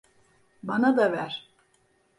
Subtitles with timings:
[0.63, 1.49] Bana da ver.